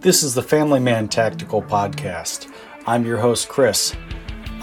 [0.00, 2.50] This is the Family Man Tactical Podcast.
[2.86, 3.94] I'm your host, Chris.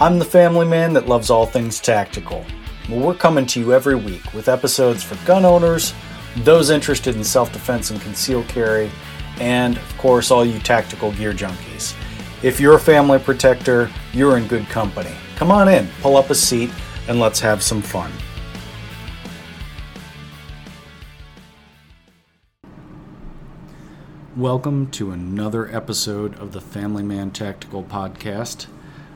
[0.00, 2.44] I'm the family man that loves all things tactical.
[2.90, 5.94] We're coming to you every week with episodes for gun owners,
[6.38, 8.90] those interested in self defense and conceal carry,
[9.38, 11.94] and, of course, all you tactical gear junkies.
[12.42, 15.14] If you're a family protector, you're in good company.
[15.36, 16.70] Come on in, pull up a seat,
[17.06, 18.10] and let's have some fun.
[24.38, 28.68] Welcome to another episode of the Family Man Tactical Podcast.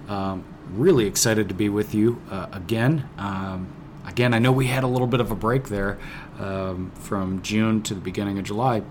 [0.09, 0.43] Um,
[0.73, 3.09] really excited to be with you uh, again.
[3.19, 3.69] Um,
[4.05, 5.97] again, I know we had a little bit of a break there
[6.41, 8.83] um, from June to the beginning of July,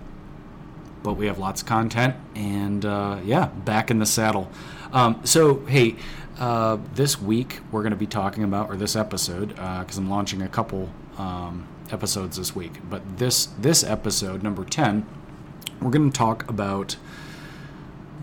[1.02, 4.50] but we have lots of content and uh, yeah, back in the saddle.
[4.90, 5.96] Um, so, hey,
[6.38, 10.08] uh, this week we're going to be talking about, or this episode, because uh, I'm
[10.08, 10.88] launching a couple
[11.18, 15.06] um, episodes this week, but this this episode number ten
[15.82, 16.96] we're going to talk about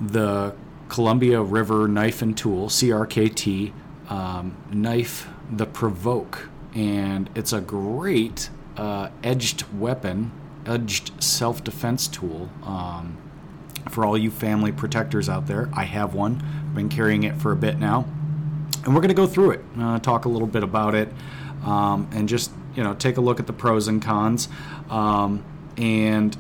[0.02, 0.56] the
[0.88, 3.72] Columbia River Knife and Tool, CRKT,
[4.10, 6.50] um, knife, the Provoke.
[6.74, 10.32] And it's a great uh, edged weapon,
[10.66, 12.50] edged self defense tool.
[12.64, 13.18] Um,
[13.90, 16.44] for all you family protectors out there, I have one.
[16.44, 18.06] I've been carrying it for a bit now.
[18.86, 21.10] And we're going to go through it, uh, talk a little bit about it,
[21.66, 24.48] um, and just, you know, take a look at the pros and cons.
[24.90, 25.44] Um,
[25.76, 26.38] and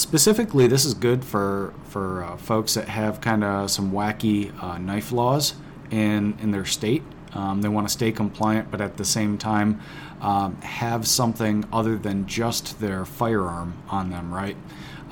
[0.00, 4.78] specifically, this is good for for uh, folks that have kind of some wacky uh,
[4.78, 5.54] knife laws
[5.90, 7.02] in in their state.
[7.32, 9.80] Um, they want to stay compliant, but at the same time
[10.20, 14.56] um, have something other than just their firearm on them, right?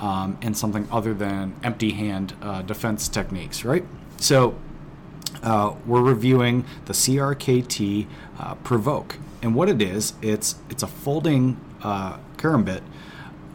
[0.01, 3.85] Um, and something other than empty hand uh, defense techniques, right?
[4.17, 4.55] So
[5.43, 8.07] uh, we're reviewing the CRKT
[8.39, 12.81] uh, Provoke, and what it is, it's it's a folding uh, karambit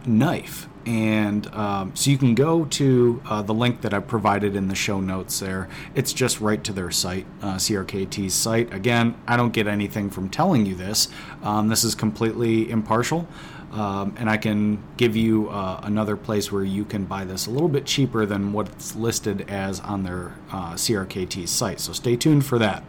[0.07, 4.69] knife and um, so you can go to uh, the link that I provided in
[4.69, 5.69] the show notes there.
[5.95, 8.73] It's just right to their site, uh, CRKT's site.
[8.73, 11.09] Again, I don't get anything from telling you this.
[11.43, 13.27] Um, this is completely impartial.
[13.73, 17.51] Um, and I can give you uh, another place where you can buy this a
[17.51, 21.81] little bit cheaper than what's listed as on their uh, CRKT site.
[21.81, 22.85] So stay tuned for that.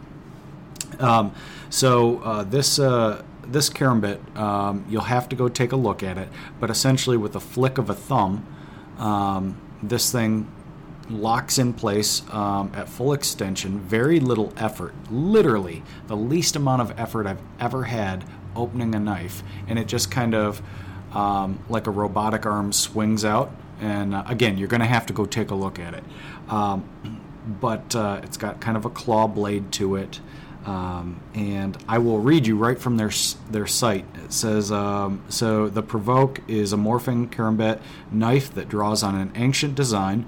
[1.00, 1.34] Um,
[1.70, 6.18] so uh, this uh, this karambit, um, you'll have to go take a look at
[6.18, 6.28] it.
[6.60, 8.46] But essentially, with a flick of a thumb,
[8.98, 10.50] um, this thing
[11.08, 13.80] locks in place um, at full extension.
[13.80, 14.94] Very little effort.
[15.10, 18.24] Literally, the least amount of effort I've ever had
[18.54, 20.62] opening a knife, and it just kind of
[21.12, 23.50] um, like a robotic arm swings out.
[23.80, 26.04] And uh, again, you're going to have to go take a look at it.
[26.48, 26.88] Um,
[27.60, 30.20] but uh, it's got kind of a claw blade to it.
[30.66, 33.12] Um, and I will read you right from their
[33.50, 34.04] their site.
[34.24, 37.78] It says, um, "So the Provoke is a morphing karambit
[38.10, 40.26] knife that draws on an ancient design,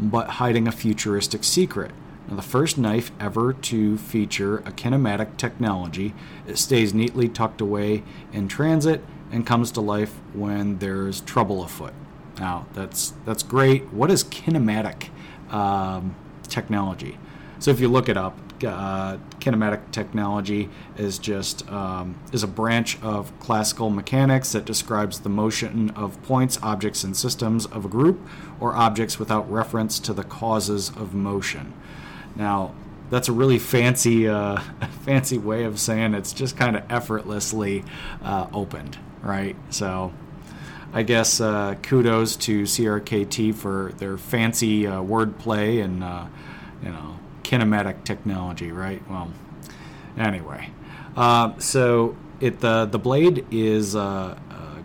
[0.00, 1.90] but hiding a futuristic secret.
[2.28, 6.14] Now, the first knife ever to feature a kinematic technology.
[6.46, 11.92] It stays neatly tucked away in transit and comes to life when there's trouble afoot.
[12.38, 13.92] Now, that's that's great.
[13.92, 15.08] What is kinematic
[15.50, 16.14] um,
[16.46, 17.18] technology?
[17.60, 23.00] So if you look it up, uh, kinematic technology is just um, is a branch
[23.02, 28.18] of classical mechanics that describes the motion of points, objects, and systems of a group
[28.60, 31.74] or objects without reference to the causes of motion.
[32.34, 32.74] Now,
[33.10, 34.58] that's a really fancy, uh,
[35.04, 37.84] fancy way of saying it's just kind of effortlessly
[38.22, 39.54] uh, opened, right?
[39.68, 40.12] So.
[40.92, 46.26] I guess uh, kudos to CRKT for their fancy uh, wordplay and uh,
[46.82, 49.02] you know kinematic technology, right?
[49.08, 49.32] Well,
[50.16, 50.70] anyway,
[51.16, 54.38] uh, so it the the blade is uh,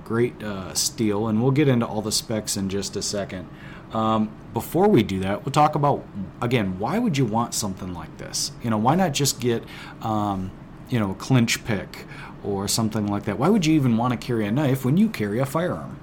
[0.05, 3.49] great uh, steel, and we'll get into all the specs in just a second.
[3.91, 6.05] Um, before we do that, we'll talk about
[6.41, 8.51] again why would you want something like this?
[8.63, 9.63] You know, why not just get
[10.01, 10.51] um,
[10.89, 12.05] you know a clinch pick
[12.43, 13.37] or something like that?
[13.37, 15.99] Why would you even want to carry a knife when you carry a firearm?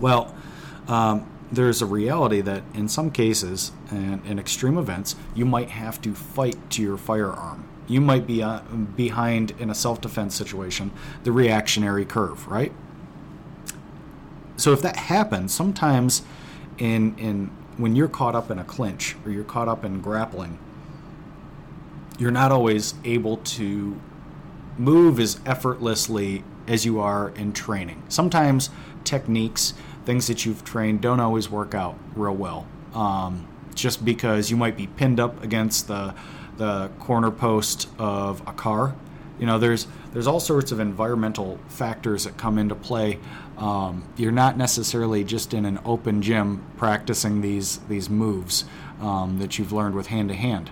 [0.00, 0.34] Well.
[0.86, 6.00] Um, there's a reality that in some cases and in extreme events you might have
[6.02, 7.68] to fight to your firearm.
[7.86, 10.90] You might be uh, behind in a self-defense situation
[11.24, 12.72] the reactionary curve right?
[14.56, 16.22] So if that happens sometimes
[16.78, 20.58] in in when you're caught up in a clinch or you're caught up in grappling
[22.18, 23.98] you're not always able to
[24.76, 28.02] move as effortlessly as you are in training.
[28.08, 28.70] Sometimes
[29.04, 29.72] techniques
[30.08, 32.66] things that you've trained don't always work out real well.
[32.94, 36.14] Um, just because you might be pinned up against the
[36.56, 38.96] the corner post of a car.
[39.38, 43.18] You know, there's there's all sorts of environmental factors that come into play.
[43.58, 48.64] Um, you're not necessarily just in an open gym practicing these these moves
[49.02, 50.70] um, that you've learned with hand to hand.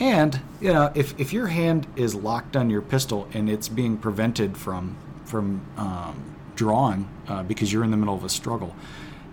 [0.00, 3.98] And you know, if, if your hand is locked on your pistol and it's being
[3.98, 8.74] prevented from from um, drawing uh, because you're in the middle of a struggle,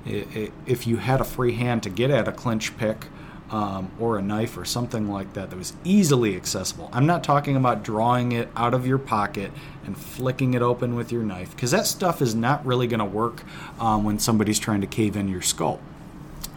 [0.05, 3.07] it, it, if you had a free hand to get at a clinch pick
[3.51, 6.89] um, or a knife or something like that that was easily accessible.
[6.93, 9.51] I'm not talking about drawing it out of your pocket
[9.85, 13.05] and flicking it open with your knife because that stuff is not really going to
[13.05, 13.43] work
[13.79, 15.81] um, when somebody's trying to cave in your skull.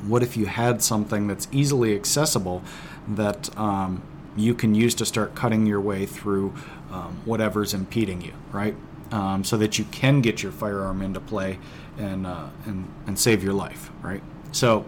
[0.06, 2.62] What if you had something that's easily accessible
[3.08, 4.02] that um,
[4.36, 6.54] you can use to start cutting your way through
[6.92, 8.76] um, whatever's impeding you, right?
[9.14, 11.60] Um, so that you can get your firearm into play
[11.98, 14.22] and uh, and and save your life, right?
[14.50, 14.86] So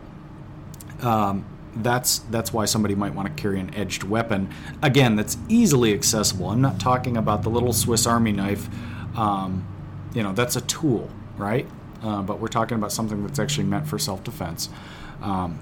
[1.01, 1.45] um,
[1.77, 4.49] that's that's why somebody might want to carry an edged weapon.
[4.83, 6.51] Again, that's easily accessible.
[6.51, 8.69] I'm not talking about the little Swiss Army knife.
[9.17, 9.65] Um,
[10.13, 11.69] you know, that's a tool, right?
[12.03, 14.71] Uh, but we're talking about something that's actually meant for self-defense.
[15.23, 15.61] Um,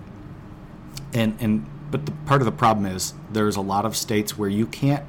[1.13, 4.49] and and but the part of the problem is there's a lot of states where
[4.49, 5.05] you can't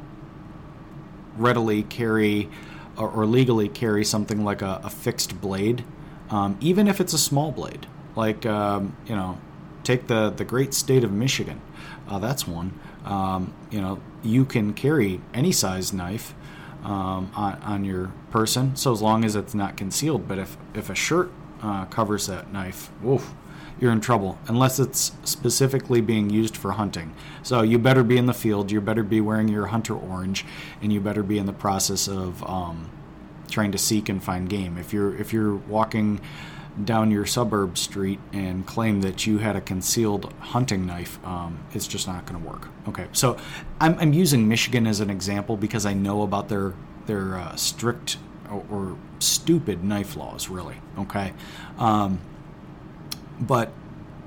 [1.38, 2.50] readily carry
[2.98, 5.84] or, or legally carry something like a, a fixed blade,
[6.30, 7.88] um, even if it's a small blade.
[8.16, 9.38] Like um, you know,
[9.84, 11.62] take the the great state of Michigan.
[12.08, 12.78] Uh, that's one.
[13.04, 16.34] Um, you know, you can carry any size knife
[16.84, 20.28] um, on, on your person, so as long as it's not concealed.
[20.28, 21.32] But if if a shirt
[21.62, 23.34] uh, covers that knife, oof,
[23.80, 27.14] you're in trouble unless it's specifically being used for hunting.
[27.44, 28.72] So you better be in the field.
[28.72, 30.46] You better be wearing your hunter orange,
[30.82, 32.90] and you better be in the process of um,
[33.50, 34.78] trying to seek and find game.
[34.78, 36.22] If you're if you're walking
[36.84, 41.88] down your suburb street and claim that you had a concealed hunting knife, um, it's
[41.88, 42.68] just not going to work.
[42.90, 43.38] Okay, so
[43.80, 46.74] I'm, I'm, using Michigan as an example because I know about their
[47.06, 48.18] their uh, strict
[48.50, 50.76] or, or, stupid knife laws, really.
[50.98, 51.34] Okay,
[51.78, 52.20] um,
[53.40, 53.72] but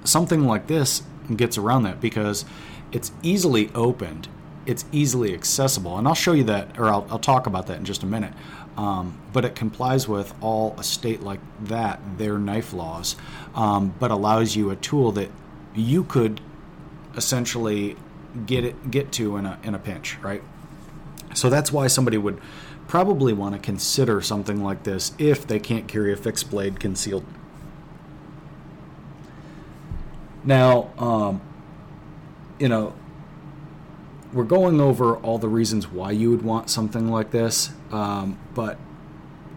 [0.05, 1.03] something like this
[1.37, 2.45] gets around that because
[2.93, 4.29] it's easily opened,
[4.67, 7.85] it's easily accessible, and I'll show you that, or I'll, I'll talk about that in
[7.85, 8.33] just a minute.
[8.77, 13.17] Um, but it complies with all a state like that, their knife laws,
[13.55, 15.31] um, but allows you a tool that
[15.75, 16.41] you could
[17.17, 17.97] essentially
[18.47, 20.43] get it get to in a in a pinch, right?
[21.35, 22.41] So that's why somebody would
[22.87, 27.25] probably want to consider something like this if they can't carry a fixed blade concealed.
[30.49, 31.43] Now, um,
[32.59, 32.95] you know,
[34.33, 38.79] we're going over all the reasons why you would want something like this, um, but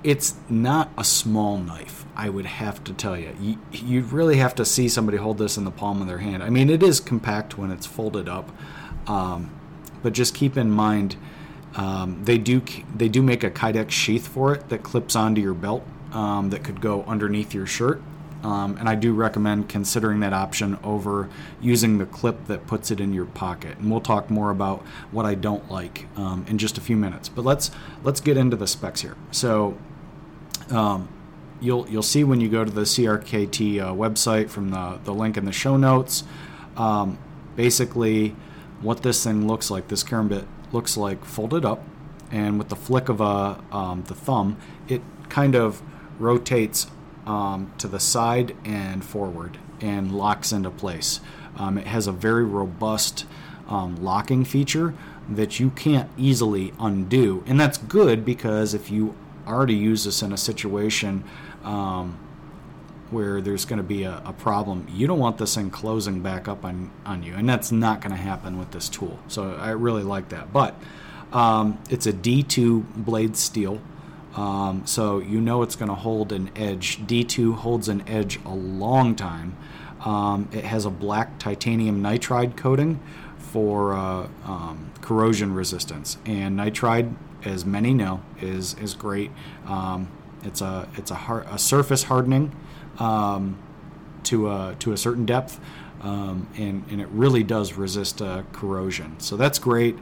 [0.03, 2.03] it's not a small knife.
[2.13, 3.33] I would have to tell you.
[3.39, 3.57] you.
[3.71, 6.43] You'd really have to see somebody hold this in the palm of their hand.
[6.43, 8.51] I mean, it is compact when it's folded up,
[9.07, 9.49] um,
[10.03, 11.15] but just keep in mind
[11.75, 12.61] um, they do
[12.93, 16.65] they do make a Kydex sheath for it that clips onto your belt um, that
[16.65, 18.01] could go underneath your shirt.
[18.43, 21.29] Um, and I do recommend considering that option over
[21.61, 23.77] using the clip that puts it in your pocket.
[23.77, 27.29] And we'll talk more about what I don't like um, in just a few minutes.
[27.29, 27.71] But let's
[28.03, 29.15] let's get into the specs here.
[29.31, 29.77] So
[30.71, 31.07] um,
[31.59, 35.37] you'll you'll see when you go to the CRKT uh, website from the the link
[35.37, 36.23] in the show notes.
[36.77, 37.19] Um,
[37.55, 38.35] basically,
[38.81, 39.87] what this thing looks like.
[39.87, 41.83] This karambit looks like folded up,
[42.31, 44.57] and with the flick of a um, the thumb,
[44.87, 45.81] it kind of
[46.17, 46.87] rotates
[47.25, 51.19] um, to the side and forward and locks into place.
[51.57, 53.25] Um, it has a very robust
[53.67, 54.93] um, locking feature
[55.29, 57.43] that you can't easily undo.
[57.47, 59.15] And that's good because if you
[59.47, 61.23] already use this in a situation
[61.63, 62.19] um,
[63.09, 66.47] where there's going to be a, a, problem, you don't want this thing closing back
[66.47, 67.33] up on, on you.
[67.35, 69.19] And that's not going to happen with this tool.
[69.27, 70.51] So I really like that.
[70.51, 70.75] But
[71.31, 73.81] um, it's a D2 blade steel.
[74.35, 76.99] Um, so you know it's going to hold an edge.
[77.05, 79.57] D2 holds an edge a long time.
[80.05, 82.99] Um, it has a black titanium nitride coating
[83.37, 89.31] for uh, um, corrosion resistance, and nitride, as many know, is is great.
[89.67, 90.09] Um,
[90.43, 92.55] it's a it's a, hard, a surface hardening
[92.97, 93.59] um,
[94.23, 95.59] to a to a certain depth,
[96.01, 99.19] um, and and it really does resist uh, corrosion.
[99.19, 99.97] So that's great.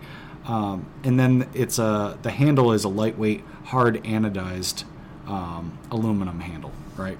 [0.46, 4.84] Um, and then it's a the handle is a lightweight, hard anodized
[5.28, 7.18] um, aluminum handle, right?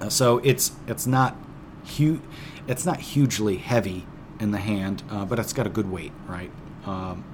[0.00, 1.36] Uh, so it's it's not
[1.84, 2.20] huge,
[2.66, 4.06] it's not hugely heavy
[4.38, 6.50] in the hand, uh, but it's got a good weight, right?
[6.84, 7.24] Um,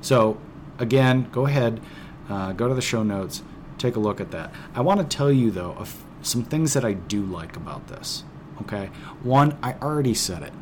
[0.00, 0.38] so
[0.78, 1.80] again, go ahead,
[2.28, 3.42] uh, go to the show notes,
[3.76, 4.52] take a look at that.
[4.74, 5.84] I want to tell you though
[6.22, 8.24] some things that I do like about this.
[8.62, 8.90] Okay,
[9.22, 10.52] one I already said it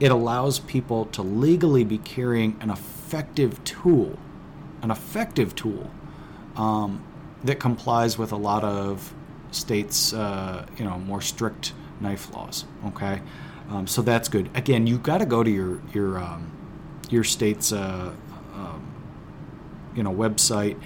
[0.00, 4.18] it allows people to legally be carrying an effective tool
[4.84, 5.90] an effective tool
[6.56, 7.02] um,
[7.42, 9.12] that complies with a lot of
[9.50, 12.66] states, uh, you know, more strict knife laws.
[12.88, 13.20] Okay,
[13.70, 14.50] um, so that's good.
[14.54, 16.52] Again, you got to go to your your um,
[17.10, 18.12] your state's uh,
[18.54, 18.94] um,
[19.96, 20.78] you know website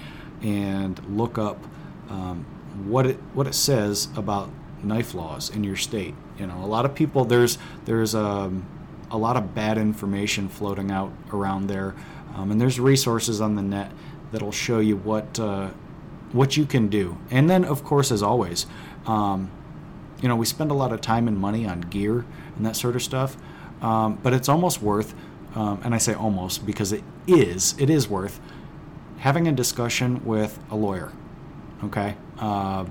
[0.42, 1.62] and look up
[2.08, 2.46] um,
[2.86, 4.48] what it what it says about
[4.82, 6.14] knife laws in your state.
[6.38, 8.64] You know, a lot of people there's there's um,
[9.10, 11.94] a lot of bad information floating out around there,
[12.34, 13.92] um, and there's resources on the net
[14.32, 15.70] that'll show you what uh,
[16.32, 17.18] what you can do.
[17.30, 18.66] And then, of course, as always,
[19.06, 19.50] um,
[20.20, 22.24] you know, we spend a lot of time and money on gear
[22.56, 23.36] and that sort of stuff,
[23.80, 25.14] um, but it's almost worth.
[25.54, 27.74] Um, and I say almost because it is.
[27.78, 28.38] It is worth
[29.18, 31.10] having a discussion with a lawyer.
[31.84, 32.16] Okay.
[32.38, 32.84] Uh,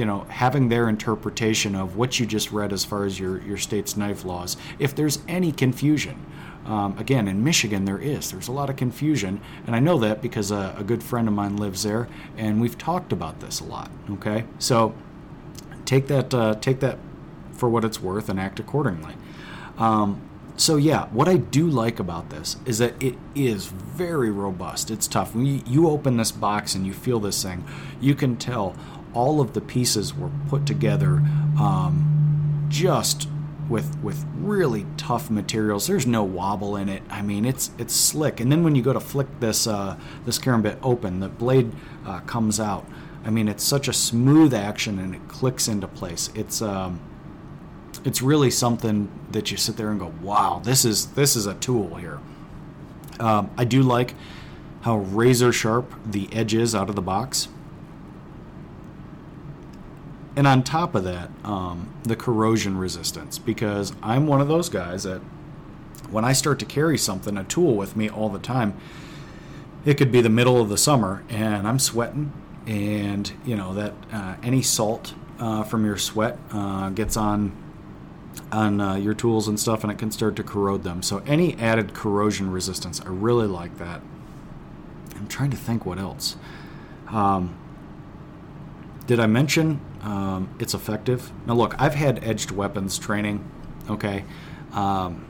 [0.00, 3.58] you know, having their interpretation of what you just read as far as your, your
[3.58, 4.56] state's knife laws.
[4.78, 6.24] If there's any confusion,
[6.64, 8.30] um, again, in Michigan, there is.
[8.30, 11.34] There's a lot of confusion, and I know that because a, a, good friend of
[11.34, 13.90] mine lives there, and we've talked about this a lot.
[14.12, 14.94] Okay, so
[15.84, 16.96] take that uh, take that
[17.52, 19.16] for what it's worth and act accordingly.
[19.76, 20.22] Um,
[20.56, 24.90] so yeah, what I do like about this is that it is very robust.
[24.90, 25.34] It's tough.
[25.34, 27.64] When you, you open this box and you feel this thing,
[28.00, 28.74] you can tell
[29.14, 31.22] all of the pieces were put together
[31.58, 33.28] um, just
[33.68, 35.86] with with really tough materials.
[35.86, 37.02] There's no wobble in it.
[37.08, 38.40] I mean, it's it's slick.
[38.40, 41.72] And then when you go to flick this uh, this karambit open, the blade
[42.04, 42.84] uh, comes out.
[43.24, 46.30] I mean, it's such a smooth action and it clicks into place.
[46.34, 47.00] It's um,
[48.04, 51.54] it's really something that you sit there and go, "Wow, this is this is a
[51.54, 52.18] tool here."
[53.20, 54.14] Um, I do like
[54.82, 57.48] how razor sharp the edge is out of the box
[60.36, 65.02] and on top of that, um, the corrosion resistance, because I'm one of those guys
[65.02, 65.20] that
[66.10, 68.76] when I start to carry something, a tool with me all the time,
[69.84, 72.32] it could be the middle of the summer and I'm sweating,
[72.66, 77.52] and you know that uh, any salt uh, from your sweat uh, gets on
[78.52, 81.02] on uh, your tools and stuff, and it can start to corrode them.
[81.02, 84.00] So any added corrosion resistance, I really like that.
[85.16, 86.36] I'm trying to think what else.
[87.08, 87.56] Um,
[89.06, 91.30] did I mention um, it's effective.
[91.46, 93.48] Now, look, I've had edged weapons training,
[93.88, 94.24] okay,
[94.72, 95.26] um,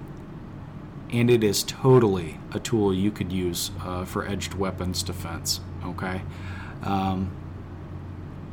[1.12, 6.22] and it is totally a tool you could use uh, for edged weapons defense, okay.
[6.82, 7.30] Um,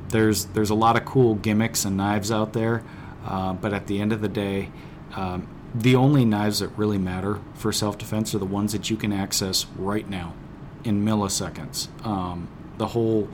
[0.09, 2.83] there's there's a lot of cool gimmicks and knives out there,
[3.25, 4.71] uh, but at the end of the day,
[5.15, 9.11] um, the only knives that really matter for self-defense are the ones that you can
[9.11, 10.33] access right now,
[10.83, 11.89] in milliseconds.
[12.05, 12.47] Um,
[12.77, 13.27] the whole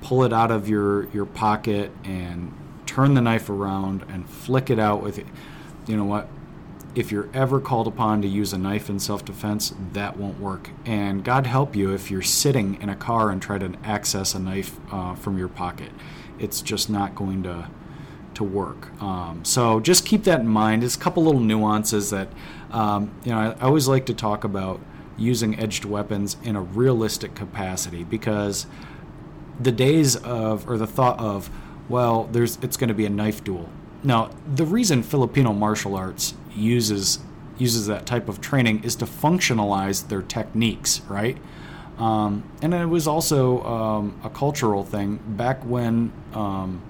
[0.00, 2.52] pull it out of your, your pocket and
[2.86, 5.26] turn the knife around and flick it out with it.
[5.86, 6.28] You know what?
[6.94, 10.70] If you're ever called upon to use a knife in self defense, that won't work.
[10.84, 14.38] And God help you if you're sitting in a car and try to access a
[14.38, 15.90] knife uh, from your pocket.
[16.38, 17.68] It's just not going to
[18.34, 18.92] to work.
[19.02, 20.82] Um, so just keep that in mind.
[20.82, 22.28] There's a couple little nuances that
[22.70, 24.80] um, you know I, I always like to talk about
[25.16, 28.66] using edged weapons in a realistic capacity because
[29.60, 31.50] the days of or the thought of
[31.88, 33.68] well there's it's going to be a knife duel.
[34.02, 37.18] Now the reason filipino martial arts uses
[37.58, 41.36] uses that type of training is to functionalize their techniques right?
[41.98, 46.80] Um, and it was also um, a cultural thing back when um,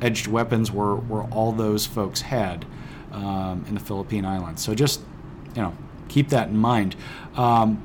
[0.00, 2.64] edged weapons were, were all those folks had
[3.12, 4.62] um, in the philippine islands.
[4.62, 5.00] So just
[5.54, 5.74] you know
[6.08, 6.96] keep that in mind.
[7.36, 7.82] Um,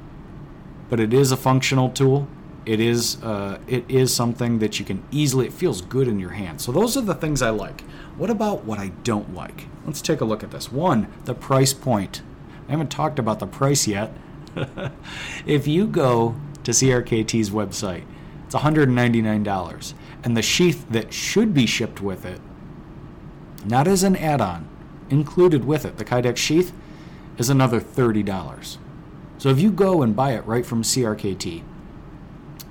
[0.90, 2.28] but it is a functional tool
[2.70, 5.48] it is uh, it is something that you can easily.
[5.48, 6.62] It feels good in your hand.
[6.62, 7.82] So those are the things I like.
[8.16, 9.66] What about what I don't like?
[9.88, 10.72] Let's take a look at this.
[10.72, 12.22] One, the price point.
[12.68, 14.14] I haven't talked about the price yet.
[15.48, 18.04] if you go to CRKT's website,
[18.46, 22.40] it's $199, and the sheath that should be shipped with it,
[23.66, 24.68] not as an add-on,
[25.10, 26.72] included with it, the Kydex sheath,
[27.40, 28.78] is another $30.
[29.40, 31.64] So if you go and buy it right from CRKT,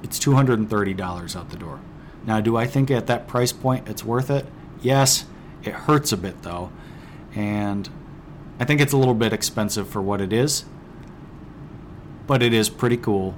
[0.03, 1.81] it's $230 out the door.
[2.25, 4.47] Now, do I think at that price point it's worth it?
[4.81, 5.25] Yes,
[5.63, 6.71] it hurts a bit though.
[7.35, 7.89] And
[8.61, 10.65] I think it's a little bit expensive for what it is.
[12.27, 13.35] But it is pretty cool.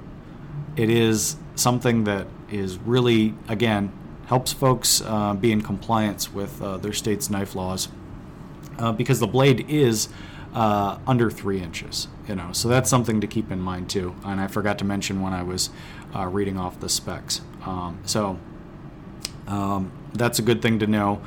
[0.75, 3.91] It is something that is really, again,
[4.25, 7.89] helps folks uh, be in compliance with uh, their state's knife laws
[8.77, 10.09] uh, because the blade is
[10.53, 12.07] uh, under three inches.
[12.27, 14.15] You know, so that's something to keep in mind too.
[14.23, 15.69] And I forgot to mention when I was
[16.15, 17.41] uh, reading off the specs.
[17.65, 18.39] Um, so
[19.47, 21.21] um, that's a good thing to know.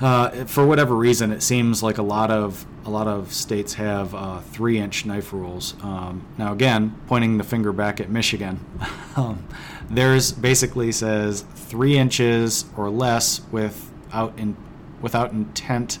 [0.00, 4.14] uh, for whatever reason, it seems like a lot of a lot of states have
[4.14, 5.74] uh, three-inch knife rules.
[5.82, 8.60] Um, now, again, pointing the finger back at Michigan,
[9.16, 9.46] um,
[9.88, 14.54] theirs basically says three inches or less without in,
[15.00, 15.98] without intent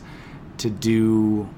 [0.58, 1.48] to do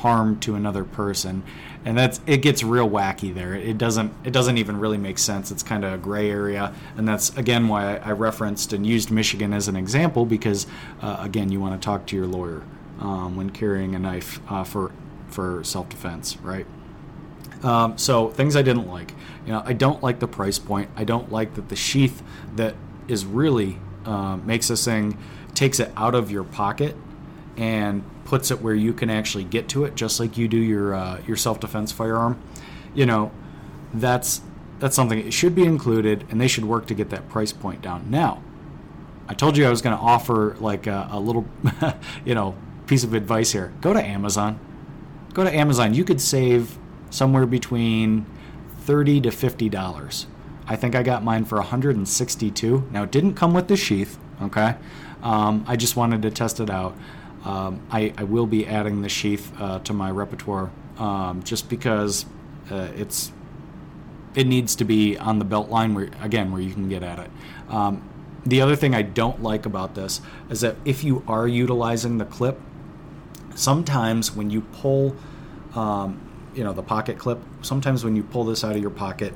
[0.00, 1.42] harm to another person.
[1.84, 3.54] And that's it gets real wacky there.
[3.54, 5.50] It doesn't it doesn't even really make sense.
[5.50, 6.74] It's kind of a gray area.
[6.96, 10.66] And that's again why I, referenced and used michigan as an example because
[11.00, 12.62] uh, again you want to talk to your lawyer
[12.98, 14.92] um, when carrying a knife uh, for
[15.28, 16.66] for self-defense right?
[17.62, 19.14] Um, so things i didn't like.
[19.46, 20.90] You know i don't like the price point.
[20.96, 22.22] I don't like that the sheath
[22.56, 22.74] that
[23.08, 25.16] is really uh, makes this thing
[25.54, 26.96] takes it out of your pocket
[27.56, 30.94] and puts it where you can actually get to it, just like you do your
[30.94, 32.40] uh, your self defense firearm.
[32.94, 33.32] You know,
[33.92, 34.40] that's
[34.78, 37.82] that's something it should be included, and they should work to get that price point
[37.82, 38.08] down.
[38.08, 38.40] Now,
[39.28, 41.44] I told you I was going to offer like a, a little,
[42.24, 42.54] you know,
[42.86, 43.72] piece of advice here.
[43.80, 44.60] Go to Amazon.
[45.34, 45.92] Go to Amazon.
[45.92, 46.78] You could save
[47.10, 48.26] somewhere between
[48.82, 50.28] thirty to fifty dollars.
[50.68, 52.90] I think I got mine for 162.
[52.92, 54.20] Now it didn't come with the sheath.
[54.40, 54.76] Okay,
[55.20, 56.96] um, I just wanted to test it out.
[57.44, 62.26] Um, I, I, will be adding the sheath uh, to my repertoire um, just because
[62.70, 63.32] uh, it's
[64.34, 67.18] it needs to be on the belt line where again where you can get at
[67.18, 67.30] it.
[67.70, 68.02] Um,
[68.44, 72.24] the other thing I don't like about this is that if you are utilizing the
[72.24, 72.58] clip,
[73.54, 75.16] sometimes when you pull,
[75.74, 76.20] um,
[76.54, 79.34] you know, the pocket clip, sometimes when you pull this out of your pocket,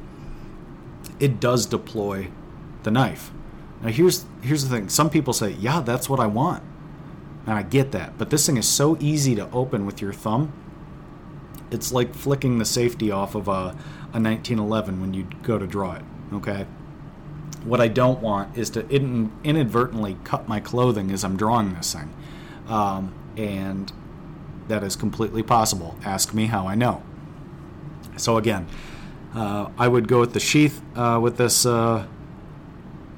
[1.20, 2.28] it does deploy
[2.82, 3.30] the knife.
[3.82, 4.88] Now here's here's the thing.
[4.88, 6.62] Some people say, "Yeah, that's what I want."
[7.46, 10.52] And I get that, but this thing is so easy to open with your thumb.
[11.70, 13.76] It's like flicking the safety off of a,
[14.12, 16.04] a 1911 when you go to draw it.
[16.32, 16.66] Okay.
[17.64, 21.92] What I don't want is to in, inadvertently cut my clothing as I'm drawing this
[21.92, 22.14] thing,
[22.68, 23.92] um, and
[24.68, 25.96] that is completely possible.
[26.04, 27.02] Ask me how I know.
[28.16, 28.66] So again,
[29.34, 32.06] uh, I would go with the sheath uh, with this uh,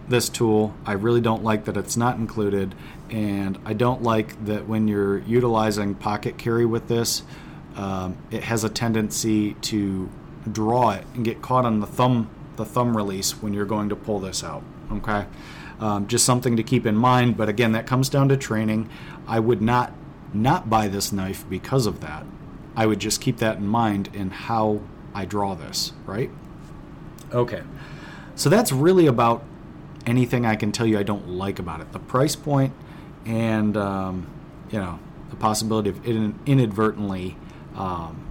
[0.08, 0.74] this tool.
[0.84, 2.74] I really don't like that it's not included,
[3.10, 7.22] and I don't like that when you're utilizing pocket carry with this,
[7.76, 10.08] um, it has a tendency to
[10.50, 13.96] draw it and get caught on the thumb the thumb release when you're going to
[13.96, 14.62] pull this out.
[14.90, 15.26] Okay,
[15.78, 17.36] um, just something to keep in mind.
[17.36, 18.88] But again, that comes down to training.
[19.26, 19.92] I would not
[20.32, 22.24] not buy this knife because of that.
[22.74, 24.80] I would just keep that in mind in how
[25.14, 25.92] I draw this.
[26.06, 26.30] Right?
[27.32, 27.62] Okay,
[28.34, 29.44] so that's really about
[30.06, 31.92] anything I can tell you I don't like about it.
[31.92, 32.72] The price point
[33.26, 34.26] and um,
[34.70, 34.98] you know
[35.30, 37.36] the possibility of inadvertently
[37.74, 38.26] um,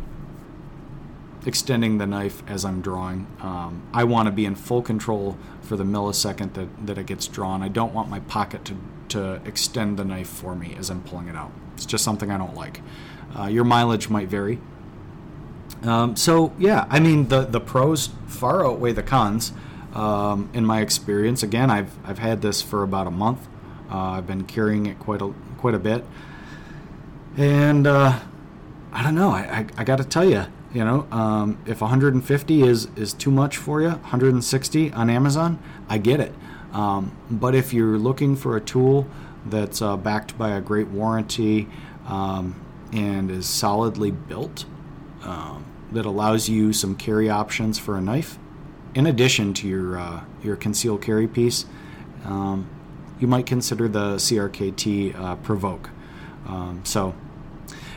[1.45, 3.27] extending the knife as I'm drawing.
[3.41, 7.27] Um, I want to be in full control for the millisecond that, that it gets
[7.27, 7.61] drawn.
[7.61, 8.77] I don't want my pocket to,
[9.09, 11.51] to extend the knife for me as I'm pulling it out.
[11.75, 12.81] It's just something I don't like.
[13.37, 14.59] Uh, your mileage might vary.
[15.83, 19.51] Um, so yeah, I mean the the pros far outweigh the cons
[19.93, 21.43] um, in my experience.
[21.43, 23.47] Again, I've I've had this for about a month.
[23.89, 26.03] Uh, I've been carrying it quite a quite a bit,
[27.37, 28.19] and uh,
[28.91, 29.31] I don't know.
[29.31, 33.31] I, I, I got to tell you, you know, um, if 150 is is too
[33.31, 36.33] much for you, 160 on Amazon, I get it.
[36.73, 39.07] Um, but if you're looking for a tool
[39.45, 41.69] that's uh, backed by a great warranty
[42.07, 44.65] um, and is solidly built,
[45.23, 48.37] um, that allows you some carry options for a knife,
[48.93, 51.65] in addition to your uh, your concealed carry piece,
[52.25, 52.69] um,
[53.19, 55.89] you might consider the CRKT uh, Provoke.
[56.47, 57.15] Um, so,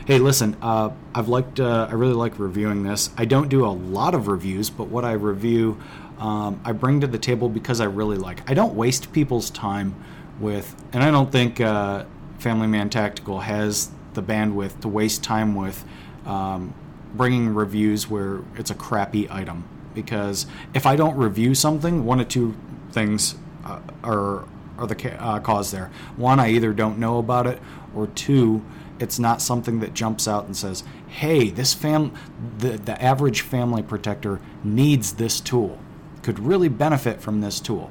[0.05, 3.09] hey, listen, uh, I've liked, uh, I really like reviewing this.
[3.17, 5.77] I don't do a lot of reviews, but what I review,
[6.19, 8.49] um, I bring to the table because I really like.
[8.49, 9.95] I don't waste people's time
[10.39, 12.05] with, and I don't think uh,
[12.39, 15.83] Family Man Tactical has the bandwidth to waste time with
[16.25, 16.73] um,
[17.13, 22.27] bringing reviews where it's a crappy item because if I don't review something, one of
[22.27, 22.55] two
[22.91, 24.45] things uh, are
[24.79, 25.91] are the uh, cause there.
[26.15, 27.59] One, I either don't know about it,
[27.95, 28.63] or two,
[28.99, 32.13] it's not something that jumps out and says, "Hey, this fam,
[32.57, 35.77] the the average family protector needs this tool,
[36.23, 37.89] could really benefit from this tool."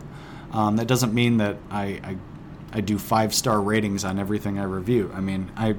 [0.52, 2.16] Um, that doesn't mean that I, I
[2.72, 5.10] I do five star ratings on everything I review.
[5.14, 5.76] I mean, I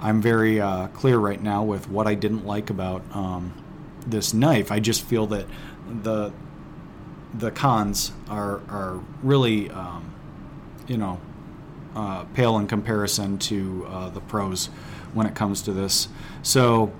[0.00, 3.52] I'm very uh, clear right now with what I didn't like about um,
[4.06, 4.70] this knife.
[4.70, 5.46] I just feel that
[6.02, 6.32] the
[7.34, 10.12] the cons are are really um,
[10.88, 11.20] you know
[11.94, 14.66] uh, pale in comparison to uh, the pros
[15.14, 16.08] when it comes to this.
[16.42, 16.92] So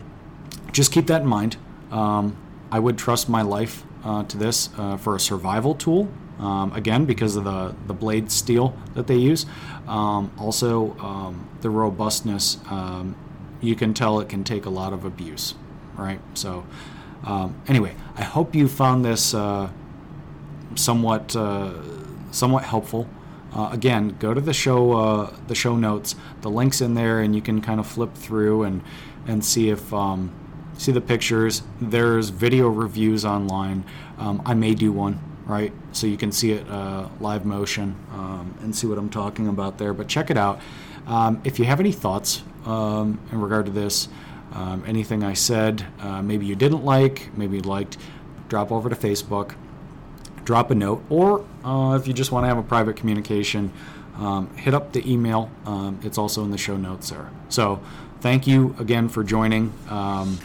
[0.72, 1.57] just keep that in mind.
[1.90, 2.37] Um,
[2.70, 6.09] I would trust my life uh, to this uh, for a survival tool.
[6.38, 9.44] Um, again, because of the, the blade steel that they use.
[9.88, 13.16] Um, also, um, the robustness, um,
[13.61, 15.57] you can tell it can take a lot of abuse,
[15.96, 16.20] right?
[16.35, 16.64] So,
[17.24, 19.70] um, anyway, I hope you found this uh,
[20.77, 21.72] somewhat uh,
[22.31, 23.09] somewhat helpful.
[23.52, 26.14] Uh, again, go to the show uh, the show notes.
[26.42, 28.82] The links in there, and you can kind of flip through and
[29.26, 30.32] and see if um,
[30.76, 31.62] see the pictures.
[31.80, 33.84] There's video reviews online.
[34.18, 38.54] Um, I may do one right, so you can see it uh, live motion um,
[38.62, 39.94] and see what I'm talking about there.
[39.94, 40.61] But check it out.
[41.06, 44.08] Um, if you have any thoughts um, in regard to this,
[44.52, 47.96] um, anything I said, uh, maybe you didn't like, maybe you liked,
[48.48, 49.54] drop over to Facebook
[50.48, 53.70] drop a note, or uh, if you just want to have a private communication,
[54.16, 55.50] um, hit up the email.
[55.66, 57.30] Um, it's also in the show notes there.
[57.50, 57.82] So,
[58.22, 59.74] thank you again for joining.
[59.90, 60.38] Um,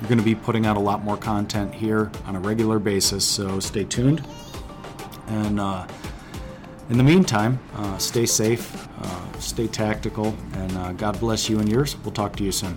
[0.00, 3.24] we're going to be putting out a lot more content here on a regular basis,
[3.24, 4.26] so stay tuned.
[5.28, 5.86] And uh,
[6.90, 11.68] in the meantime, uh, stay safe, uh, stay tactical, and uh, God bless you and
[11.68, 11.96] yours.
[11.98, 12.76] We'll talk to you soon.